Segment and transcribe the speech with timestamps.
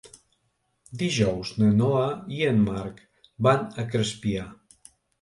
[1.01, 2.09] Dijous na Noa
[2.39, 3.07] i en Marc
[3.49, 4.53] van a Crespià.